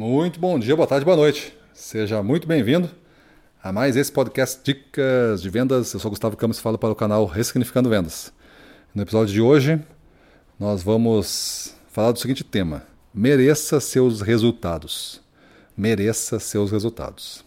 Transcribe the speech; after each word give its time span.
Muito 0.00 0.40
bom 0.40 0.58
dia, 0.58 0.74
boa 0.74 0.88
tarde, 0.88 1.04
boa 1.04 1.14
noite. 1.14 1.54
Seja 1.74 2.22
muito 2.22 2.48
bem-vindo 2.48 2.88
a 3.62 3.70
mais 3.70 3.96
esse 3.96 4.10
podcast 4.10 4.58
Dicas 4.64 5.42
de 5.42 5.50
Vendas. 5.50 5.92
Eu 5.92 6.00
sou 6.00 6.10
Gustavo 6.10 6.38
Campos 6.38 6.56
e 6.56 6.62
falo 6.62 6.78
para 6.78 6.88
o 6.88 6.94
canal 6.94 7.26
Ressignificando 7.26 7.90
Vendas. 7.90 8.32
No 8.94 9.02
episódio 9.02 9.34
de 9.34 9.42
hoje, 9.42 9.78
nós 10.58 10.82
vamos 10.82 11.74
falar 11.90 12.12
do 12.12 12.18
seguinte 12.18 12.42
tema: 12.42 12.82
mereça 13.12 13.78
seus 13.78 14.22
resultados. 14.22 15.20
Mereça 15.76 16.40
seus 16.40 16.70
resultados. 16.70 17.44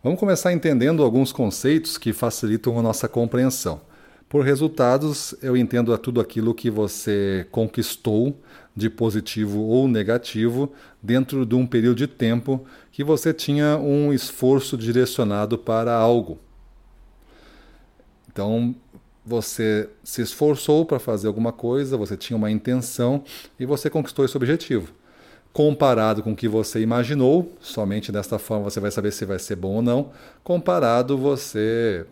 Vamos 0.00 0.20
começar 0.20 0.52
entendendo 0.52 1.02
alguns 1.02 1.32
conceitos 1.32 1.98
que 1.98 2.12
facilitam 2.12 2.78
a 2.78 2.82
nossa 2.82 3.08
compreensão. 3.08 3.80
Por 4.28 4.44
resultados, 4.44 5.34
eu 5.40 5.56
entendo 5.56 5.96
tudo 5.96 6.20
aquilo 6.20 6.54
que 6.54 6.68
você 6.68 7.46
conquistou 7.50 8.38
de 8.76 8.90
positivo 8.90 9.60
ou 9.60 9.88
negativo 9.88 10.70
dentro 11.02 11.46
de 11.46 11.54
um 11.54 11.66
período 11.66 11.96
de 11.96 12.06
tempo 12.06 12.64
que 12.92 13.02
você 13.02 13.32
tinha 13.32 13.78
um 13.78 14.12
esforço 14.12 14.76
direcionado 14.76 15.56
para 15.56 15.94
algo. 15.94 16.38
Então, 18.30 18.74
você 19.24 19.88
se 20.04 20.20
esforçou 20.20 20.84
para 20.84 20.98
fazer 20.98 21.26
alguma 21.26 21.50
coisa, 21.50 21.96
você 21.96 22.16
tinha 22.16 22.36
uma 22.36 22.50
intenção 22.50 23.24
e 23.58 23.64
você 23.64 23.88
conquistou 23.88 24.26
esse 24.26 24.36
objetivo. 24.36 24.92
Comparado 25.54 26.22
com 26.22 26.32
o 26.32 26.36
que 26.36 26.46
você 26.46 26.80
imaginou, 26.80 27.56
somente 27.60 28.12
desta 28.12 28.38
forma 28.38 28.70
você 28.70 28.78
vai 28.78 28.90
saber 28.90 29.10
se 29.10 29.24
vai 29.24 29.38
ser 29.38 29.56
bom 29.56 29.76
ou 29.76 29.82
não. 29.82 30.10
Comparado, 30.44 31.16
você 31.16 32.06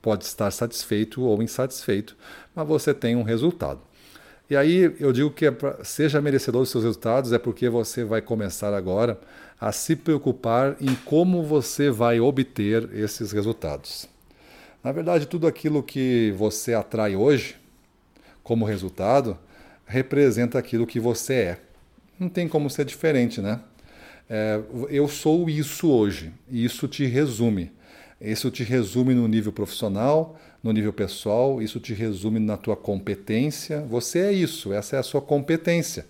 pode 0.00 0.24
estar 0.24 0.50
satisfeito 0.50 1.22
ou 1.22 1.42
insatisfeito, 1.42 2.16
mas 2.54 2.66
você 2.66 2.94
tem 2.94 3.16
um 3.16 3.22
resultado. 3.22 3.80
E 4.48 4.56
aí 4.56 4.96
eu 4.98 5.12
digo 5.12 5.30
que 5.30 5.46
é 5.46 5.54
seja 5.84 6.20
merecedor 6.20 6.62
dos 6.62 6.70
seus 6.70 6.82
resultados 6.82 7.32
é 7.32 7.38
porque 7.38 7.68
você 7.68 8.04
vai 8.04 8.20
começar 8.20 8.74
agora 8.74 9.18
a 9.60 9.70
se 9.70 9.94
preocupar 9.94 10.76
em 10.80 10.94
como 11.04 11.42
você 11.42 11.90
vai 11.90 12.18
obter 12.18 12.88
esses 12.94 13.30
resultados. 13.30 14.08
Na 14.82 14.90
verdade, 14.90 15.26
tudo 15.26 15.46
aquilo 15.46 15.82
que 15.82 16.34
você 16.36 16.74
atrai 16.74 17.14
hoje 17.14 17.56
como 18.42 18.64
resultado 18.64 19.38
representa 19.86 20.58
aquilo 20.58 20.86
que 20.86 20.98
você 20.98 21.34
é. 21.34 21.58
Não 22.18 22.28
tem 22.28 22.48
como 22.48 22.70
ser 22.70 22.84
diferente, 22.84 23.40
né? 23.40 23.60
É, 24.28 24.60
eu 24.88 25.08
sou 25.08 25.50
isso 25.50 25.90
hoje, 25.90 26.32
e 26.48 26.64
isso 26.64 26.88
te 26.88 27.04
resume. 27.04 27.70
Isso 28.20 28.50
te 28.50 28.62
resume 28.62 29.14
no 29.14 29.26
nível 29.26 29.52
profissional, 29.52 30.38
no 30.62 30.72
nível 30.72 30.92
pessoal, 30.92 31.62
isso 31.62 31.80
te 31.80 31.94
resume 31.94 32.38
na 32.38 32.56
tua 32.56 32.76
competência. 32.76 33.80
Você 33.88 34.18
é 34.18 34.32
isso, 34.32 34.72
essa 34.72 34.96
é 34.96 34.98
a 34.98 35.02
sua 35.02 35.22
competência. 35.22 36.06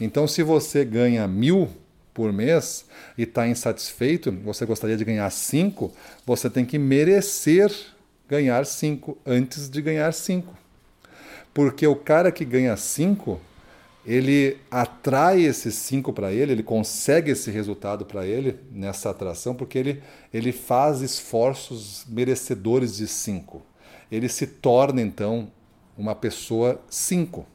Então, 0.00 0.26
se 0.26 0.42
você 0.42 0.84
ganha 0.84 1.28
mil 1.28 1.68
por 2.14 2.32
mês 2.32 2.86
e 3.16 3.22
está 3.24 3.46
insatisfeito, 3.46 4.32
você 4.32 4.64
gostaria 4.64 4.96
de 4.96 5.04
ganhar 5.04 5.28
cinco, 5.30 5.92
você 6.24 6.48
tem 6.48 6.64
que 6.64 6.78
merecer 6.78 7.70
ganhar 8.26 8.64
cinco 8.64 9.18
antes 9.26 9.68
de 9.68 9.82
ganhar 9.82 10.12
cinco. 10.12 10.56
Porque 11.52 11.86
o 11.86 11.96
cara 11.96 12.32
que 12.32 12.44
ganha 12.44 12.76
cinco, 12.76 13.40
ele 14.04 14.56
atrai 14.70 15.42
esses 15.42 15.74
cinco 15.74 16.12
para 16.12 16.32
ele, 16.32 16.52
ele 16.52 16.62
consegue 16.62 17.30
esse 17.30 17.50
resultado 17.50 18.06
para 18.06 18.26
ele 18.26 18.58
nessa 18.72 19.10
atração, 19.10 19.54
porque 19.54 19.78
ele, 19.78 20.02
ele 20.32 20.52
faz 20.52 21.02
esforços 21.02 22.06
merecedores 22.08 22.96
de 22.96 23.06
cinco. 23.06 23.62
Ele 24.10 24.28
se 24.28 24.46
torna 24.46 25.00
então 25.02 25.50
uma 25.96 26.14
pessoa 26.14 26.80
cinco. 26.88 27.46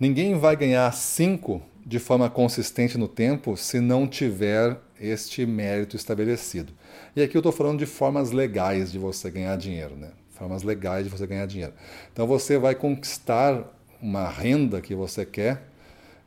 Ninguém 0.00 0.36
vai 0.38 0.56
ganhar 0.56 0.90
cinco 0.92 1.62
de 1.84 1.98
forma 1.98 2.30
consistente 2.30 2.96
no 2.96 3.06
tempo 3.06 3.56
se 3.56 3.80
não 3.80 4.06
tiver 4.06 4.78
este 4.98 5.44
mérito 5.44 5.94
estabelecido. 5.94 6.72
E 7.14 7.22
aqui 7.22 7.36
eu 7.36 7.40
estou 7.40 7.52
falando 7.52 7.78
de 7.78 7.86
formas 7.86 8.30
legais 8.30 8.90
de 8.90 8.98
você 8.98 9.30
ganhar 9.30 9.56
dinheiro, 9.56 9.94
né? 9.96 10.10
Formas 10.30 10.62
legais 10.62 11.04
de 11.04 11.10
você 11.10 11.26
ganhar 11.26 11.46
dinheiro. 11.46 11.72
Então 12.12 12.26
você 12.26 12.58
vai 12.58 12.74
conquistar 12.74 13.64
uma 14.02 14.28
renda 14.28 14.80
que 14.80 14.94
você 14.94 15.24
quer. 15.24 15.62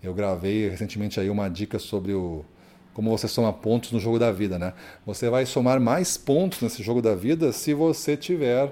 Eu 0.02 0.13
gravei 0.13 0.69
recentemente 0.69 1.19
aí 1.19 1.30
uma 1.30 1.50
dica 1.50 1.78
sobre 1.78 2.13
o 2.13 2.46
como 2.94 3.12
você 3.12 3.28
soma 3.28 3.52
pontos 3.52 3.91
no 3.91 4.00
jogo 4.00 4.18
da 4.18 4.31
vida, 4.31 4.58
né? 4.58 4.72
Você 5.06 5.30
vai 5.30 5.46
somar 5.46 5.81
mais 5.81 6.16
pontos 6.16 6.62
nesse 6.62 6.81
jogo 6.81 7.02
da 7.02 7.14
vida 7.14 7.52
se 7.52 7.74
você 7.74 8.16
tiver 8.16 8.72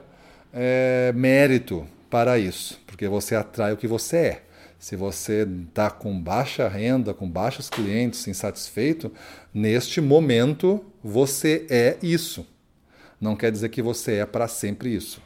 é, 0.53 1.12
mérito 1.13 1.86
para 2.09 2.40
isso, 2.40 2.80
porque 2.88 3.06
você 3.06 3.36
atrai 3.36 3.74
o 3.74 3.78
que 3.78 3.86
você 3.86 4.18
é. 4.18 4.44
Se 4.80 4.96
você 4.96 5.46
está 5.68 5.90
com 5.90 6.18
baixa 6.18 6.69
renda, 6.69 7.13
com 7.13 7.30
baixos 7.30 7.69
clientes, 7.69 8.25
insatisfeito, 8.28 9.12
neste 9.53 10.00
momento 10.00 10.84
você 11.03 11.66
é 11.69 11.97
isso. 12.02 12.47
Não 13.19 13.36
quer 13.36 13.52
dizer 13.52 13.69
que 13.69 13.81
você 13.81 14.16
é 14.16 14.25
para 14.25 14.47
sempre 14.47 14.96
isso. 14.96 15.22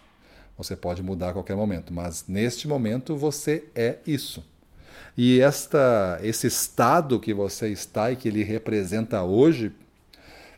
Você 0.58 0.76
pode 0.76 1.04
mudar 1.04 1.30
a 1.30 1.34
qualquer 1.34 1.56
momento, 1.56 1.94
mas 1.94 2.26
neste 2.28 2.68
momento 2.68 3.16
você 3.16 3.66
é 3.76 3.98
isso. 4.08 4.44
E 5.16 5.40
esta, 5.40 6.20
esse 6.24 6.48
estado 6.48 7.20
que 7.20 7.34
você 7.34 7.70
está 7.70 8.12
e 8.12 8.16
que 8.16 8.28
ele 8.28 8.44
representa 8.44 9.24
hoje, 9.24 9.72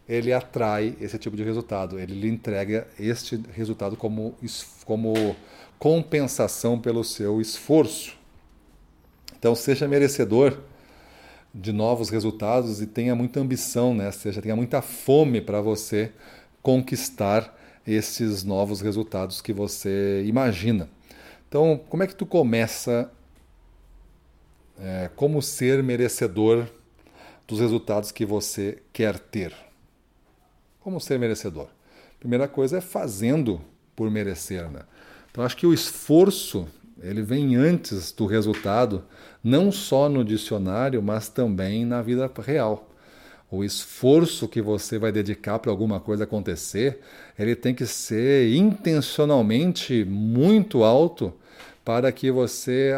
ele 0.07 0.33
atrai 0.33 0.95
esse 0.99 1.17
tipo 1.17 1.35
de 1.35 1.43
resultado. 1.43 1.99
Ele 1.99 2.13
lhe 2.13 2.29
entrega 2.29 2.87
este 2.99 3.41
resultado 3.53 3.95
como, 3.95 4.35
como 4.85 5.35
compensação 5.77 6.79
pelo 6.79 7.03
seu 7.03 7.39
esforço. 7.39 8.17
Então, 9.37 9.53
seja 9.53 9.87
merecedor 9.87 10.59
de 11.53 11.71
novos 11.71 12.09
resultados 12.09 12.81
e 12.81 12.87
tenha 12.87 13.15
muita 13.15 13.39
ambição, 13.39 13.93
né? 13.93 14.11
seja, 14.11 14.41
tenha 14.41 14.55
muita 14.55 14.81
fome 14.81 15.41
para 15.41 15.61
você 15.61 16.11
conquistar 16.61 17.57
esses 17.91 18.43
novos 18.43 18.81
resultados 18.81 19.41
que 19.41 19.51
você 19.51 20.23
imagina. 20.25 20.89
Então, 21.47 21.81
como 21.89 22.03
é 22.03 22.07
que 22.07 22.15
tu 22.15 22.25
começa 22.25 23.11
é, 24.79 25.09
como 25.15 25.41
ser 25.41 25.81
merecedor 25.81 26.67
dos 27.47 27.59
resultados 27.59 28.11
que 28.11 28.25
você 28.25 28.77
quer 28.93 29.17
ter? 29.17 29.53
Como 30.79 30.99
ser 30.99 31.17
merecedor? 31.17 31.67
Primeira 32.19 32.47
coisa 32.47 32.77
é 32.77 32.81
fazendo 32.81 33.59
por 33.95 34.11
merecer, 34.11 34.69
né? 34.69 34.81
Então, 35.31 35.43
acho 35.43 35.57
que 35.57 35.65
o 35.65 35.73
esforço 35.73 36.67
ele 37.01 37.21
vem 37.21 37.55
antes 37.55 38.11
do 38.11 38.25
resultado, 38.25 39.03
não 39.43 39.71
só 39.71 40.09
no 40.09 40.23
dicionário, 40.23 41.01
mas 41.01 41.29
também 41.29 41.85
na 41.85 42.01
vida 42.01 42.29
real 42.45 42.89
o 43.51 43.63
esforço 43.63 44.47
que 44.47 44.61
você 44.61 44.99
vai 44.99 45.11
dedicar 45.11 45.57
para 45.59 45.71
alguma 45.71 45.99
coisa 45.99 46.23
acontecer, 46.23 46.99
ele 47.37 47.55
tem 47.55 47.73
que 47.73 47.85
ser 47.85 48.53
intencionalmente 48.53 50.05
muito 50.05 50.83
alto 50.83 51.33
para 51.83 52.11
que 52.11 52.29
você 52.29 52.91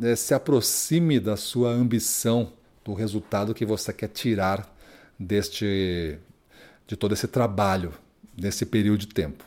eh, 0.00 0.14
se 0.14 0.34
aproxime 0.34 1.18
da 1.18 1.36
sua 1.36 1.70
ambição, 1.70 2.52
do 2.84 2.94
resultado 2.94 3.54
que 3.54 3.66
você 3.66 3.92
quer 3.92 4.08
tirar 4.08 4.72
deste 5.18 6.18
de 6.86 6.96
todo 6.96 7.12
esse 7.12 7.28
trabalho, 7.28 7.92
nesse 8.34 8.64
período 8.64 9.00
de 9.00 9.08
tempo. 9.08 9.44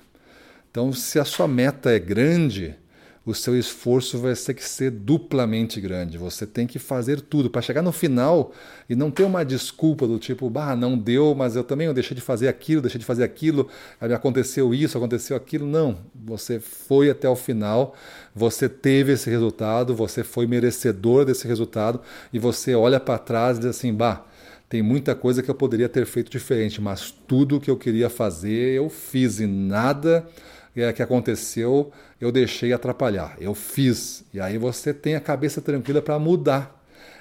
Então, 0.69 0.93
se 0.93 1.17
a 1.17 1.25
sua 1.25 1.47
meta 1.47 1.89
é 1.91 1.97
grande, 1.97 2.75
o 3.23 3.35
seu 3.35 3.57
esforço 3.57 4.17
vai 4.17 4.33
ter 4.33 4.55
que 4.55 4.63
ser 4.67 4.89
duplamente 4.89 5.79
grande. 5.79 6.17
Você 6.17 6.47
tem 6.47 6.65
que 6.65 6.79
fazer 6.79 7.21
tudo 7.21 7.51
para 7.51 7.61
chegar 7.61 7.83
no 7.83 7.91
final 7.91 8.51
e 8.89 8.95
não 8.95 9.11
ter 9.11 9.23
uma 9.23 9.45
desculpa 9.45 10.07
do 10.07 10.17
tipo, 10.17 10.49
bah, 10.49 10.75
não 10.75 10.97
deu, 10.97 11.35
mas 11.35 11.55
eu 11.55 11.63
também 11.63 11.85
eu 11.85 11.93
deixei 11.93 12.15
de 12.15 12.21
fazer 12.21 12.47
aquilo, 12.47 12.81
deixei 12.81 12.97
de 12.97 13.05
fazer 13.05 13.23
aquilo, 13.23 13.67
aconteceu 13.99 14.73
isso, 14.73 14.97
aconteceu 14.97 15.37
aquilo. 15.37 15.67
Não, 15.67 15.99
você 16.15 16.59
foi 16.59 17.11
até 17.11 17.29
o 17.29 17.35
final, 17.35 17.95
você 18.33 18.67
teve 18.67 19.11
esse 19.11 19.29
resultado, 19.29 19.95
você 19.95 20.23
foi 20.23 20.47
merecedor 20.47 21.23
desse 21.23 21.47
resultado 21.47 22.01
e 22.33 22.39
você 22.39 22.73
olha 22.73 22.99
para 22.99 23.19
trás 23.19 23.57
e 23.57 23.61
diz 23.61 23.69
assim, 23.69 23.93
bah, 23.93 24.25
tem 24.67 24.81
muita 24.81 25.13
coisa 25.13 25.43
que 25.43 25.51
eu 25.51 25.55
poderia 25.55 25.89
ter 25.89 26.07
feito 26.07 26.31
diferente, 26.31 26.81
mas 26.81 27.11
tudo 27.11 27.59
que 27.59 27.69
eu 27.69 27.77
queria 27.77 28.09
fazer 28.09 28.77
eu 28.77 28.89
fiz 28.89 29.39
e 29.39 29.45
nada 29.45 30.25
que 30.73 31.03
aconteceu, 31.03 31.91
eu 32.19 32.31
deixei 32.31 32.71
atrapalhar, 32.71 33.35
eu 33.39 33.53
fiz. 33.53 34.23
E 34.33 34.39
aí 34.39 34.57
você 34.57 34.93
tem 34.93 35.15
a 35.15 35.19
cabeça 35.19 35.61
tranquila 35.61 36.01
para 36.01 36.17
mudar. 36.17 36.79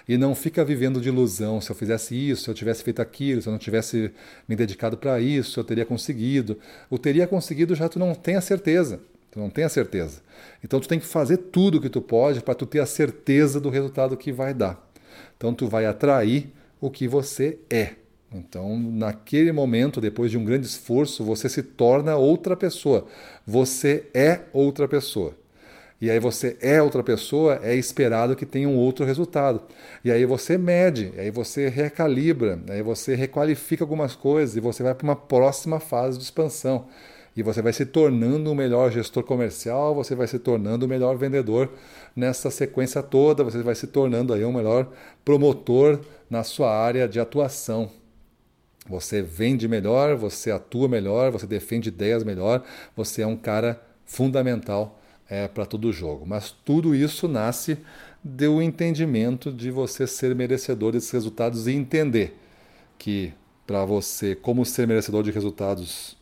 E 0.08 0.16
não 0.16 0.34
fica 0.34 0.64
vivendo 0.64 1.00
de 1.00 1.08
ilusão. 1.08 1.60
Se 1.60 1.70
eu 1.70 1.76
fizesse 1.76 2.14
isso, 2.14 2.44
se 2.44 2.50
eu 2.50 2.54
tivesse 2.54 2.82
feito 2.82 3.00
aquilo, 3.00 3.42
se 3.42 3.48
eu 3.48 3.52
não 3.52 3.58
tivesse 3.58 4.12
me 4.48 4.56
dedicado 4.56 4.96
para 4.96 5.20
isso, 5.20 5.60
eu 5.60 5.64
teria 5.64 5.86
conseguido. 5.86 6.58
O 6.88 6.98
teria 6.98 7.26
conseguido 7.26 7.74
já 7.74 7.88
tu 7.88 7.98
não 7.98 8.14
tem 8.14 8.34
a 8.34 8.40
certeza. 8.40 9.00
Tu 9.30 9.38
não 9.38 9.48
tem 9.48 9.62
a 9.62 9.68
certeza. 9.68 10.20
Então 10.64 10.80
tu 10.80 10.88
tem 10.88 10.98
que 10.98 11.06
fazer 11.06 11.36
tudo 11.36 11.78
o 11.78 11.80
que 11.80 11.88
tu 11.88 12.00
pode 12.00 12.40
para 12.40 12.54
tu 12.54 12.66
ter 12.66 12.80
a 12.80 12.86
certeza 12.86 13.60
do 13.60 13.70
resultado 13.70 14.16
que 14.16 14.32
vai 14.32 14.52
dar. 14.52 14.84
Então 15.36 15.54
tu 15.54 15.68
vai 15.68 15.86
atrair 15.86 16.52
o 16.80 16.90
que 16.90 17.06
você 17.06 17.58
é. 17.70 17.99
Então, 18.32 18.78
naquele 18.78 19.50
momento, 19.50 20.00
depois 20.00 20.30
de 20.30 20.38
um 20.38 20.44
grande 20.44 20.66
esforço, 20.66 21.24
você 21.24 21.48
se 21.48 21.62
torna 21.62 22.16
outra 22.16 22.56
pessoa. 22.56 23.06
Você 23.46 24.08
é 24.14 24.42
outra 24.52 24.86
pessoa. 24.88 25.34
e 26.00 26.10
aí 26.10 26.18
você 26.18 26.56
é 26.62 26.80
outra 26.82 27.02
pessoa, 27.02 27.60
é 27.62 27.74
esperado 27.74 28.34
que 28.36 28.46
tenha 28.46 28.68
um 28.68 28.76
outro 28.76 29.04
resultado. 29.04 29.62
E 30.04 30.10
aí 30.10 30.24
você 30.24 30.56
mede, 30.58 31.12
aí 31.18 31.30
você 31.30 31.68
recalibra, 31.68 32.58
aí 32.70 32.82
você 32.82 33.14
requalifica 33.14 33.84
algumas 33.84 34.16
coisas 34.16 34.56
e 34.56 34.60
você 34.60 34.82
vai 34.82 34.94
para 34.94 35.04
uma 35.04 35.16
próxima 35.16 35.78
fase 35.80 36.16
de 36.18 36.24
expansão. 36.24 36.86
E 37.36 37.42
você 37.42 37.62
vai 37.62 37.72
se 37.72 37.84
tornando 37.86 38.50
um 38.50 38.54
melhor 38.54 38.90
gestor 38.90 39.22
comercial, 39.24 39.94
você 39.94 40.14
vai 40.14 40.26
se 40.26 40.38
tornando 40.38 40.86
um 40.86 40.88
melhor 40.88 41.16
vendedor 41.16 41.70
nessa 42.16 42.50
sequência 42.50 43.02
toda, 43.02 43.44
você 43.44 43.62
vai 43.62 43.74
se 43.74 43.86
tornando 43.86 44.32
aí 44.32 44.44
um 44.44 44.52
melhor 44.52 44.88
promotor 45.24 46.00
na 46.30 46.42
sua 46.42 46.74
área 46.74 47.08
de 47.08 47.20
atuação. 47.20 47.99
Você 48.90 49.22
vende 49.22 49.68
melhor, 49.68 50.16
você 50.16 50.50
atua 50.50 50.88
melhor, 50.88 51.30
você 51.30 51.46
defende 51.46 51.88
ideias 51.88 52.24
melhor, 52.24 52.64
você 52.96 53.22
é 53.22 53.26
um 53.26 53.36
cara 53.36 53.80
fundamental 54.04 55.00
é, 55.28 55.46
para 55.46 55.64
todo 55.64 55.88
o 55.88 55.92
jogo. 55.92 56.26
Mas 56.26 56.50
tudo 56.50 56.94
isso 56.94 57.28
nasce 57.28 57.78
do 58.22 58.60
entendimento 58.60 59.52
de 59.52 59.70
você 59.70 60.06
ser 60.06 60.34
merecedor 60.34 60.92
desses 60.92 61.10
resultados 61.10 61.66
e 61.66 61.72
entender 61.72 62.36
que 62.98 63.32
para 63.66 63.84
você, 63.84 64.34
como 64.34 64.66
ser 64.66 64.86
merecedor 64.86 65.22
de 65.22 65.30
resultados 65.30 66.18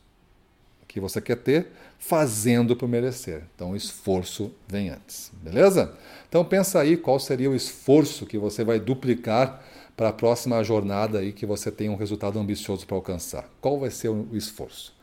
que 0.87 0.99
você 0.99 1.19
quer 1.19 1.37
ter, 1.37 1.67
fazendo 1.97 2.75
por 2.75 2.87
merecer. 2.87 3.43
Então 3.55 3.71
o 3.71 3.75
esforço 3.75 4.51
vem 4.67 4.89
antes, 4.89 5.31
beleza? 5.41 5.93
Então 6.27 6.45
pensa 6.45 6.79
aí 6.79 6.95
qual 6.95 7.19
seria 7.19 7.49
o 7.49 7.55
esforço 7.55 8.25
que 8.25 8.37
você 8.37 8.63
vai 8.63 8.79
duplicar 8.79 9.63
para 9.99 10.07
a 10.07 10.13
próxima 10.13 10.63
jornada 10.63 11.19
aí 11.19 11.33
que 11.33 11.45
você 11.45 11.69
tem 11.69 11.89
um 11.89 11.97
resultado 11.97 12.39
ambicioso 12.39 12.87
para 12.87 12.95
alcançar. 12.95 13.49
Qual 13.59 13.77
vai 13.77 13.91
ser 13.91 14.07
o 14.07 14.29
esforço? 14.31 14.95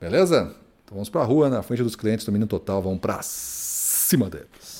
Beleza? 0.00 0.54
Então 0.84 0.94
vamos 0.94 1.08
para 1.08 1.22
a 1.22 1.24
rua, 1.24 1.50
na 1.50 1.64
frente 1.64 1.82
dos 1.82 1.96
clientes, 1.96 2.24
domínio 2.24 2.46
total, 2.46 2.80
vamos 2.80 3.00
para 3.00 3.18
cima 3.22 4.30
deles. 4.30 4.75